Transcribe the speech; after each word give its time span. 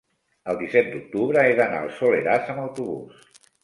el 0.53 0.57
disset 0.61 0.89
d'octubre 0.95 1.45
he 1.45 1.53
d'anar 1.61 1.85
al 1.85 1.95
Soleràs 2.01 2.53
amb 2.57 2.67
autobús. 2.69 3.27